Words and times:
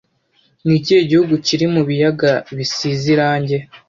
Ni 0.65 0.73
ikihe 0.79 1.01
gihugu 1.11 1.33
kiri 1.45 1.65
mu 1.73 1.81
biyaga 1.87 2.31
bisize 2.57 3.05
irangi 3.15 3.57